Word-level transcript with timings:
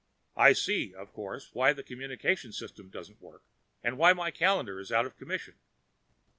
I 0.35 0.53
see, 0.53 0.95
of 0.95 1.13
course, 1.13 1.51
why 1.53 1.73
the 1.73 1.83
communications 1.83 2.57
system 2.57 2.89
doesn't 2.89 3.21
work, 3.21 3.43
why 3.83 4.13
my 4.13 4.31
calendar 4.31 4.79
is 4.79 4.91
out 4.91 5.05
of 5.05 5.15
commission. 5.15 5.59